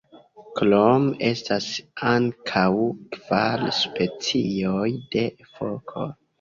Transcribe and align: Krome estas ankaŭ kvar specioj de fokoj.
Krome 0.59 1.11
estas 1.27 1.67
ankaŭ 2.13 2.65
kvar 3.19 3.69
specioj 3.83 4.91
de 5.15 5.29
fokoj. 5.57 6.13